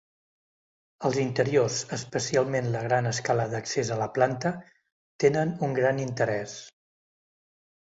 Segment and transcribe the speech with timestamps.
[1.09, 4.57] Els interiors, especialment la gran escala d'accés a la planta,
[5.27, 6.63] tenen un gran interès.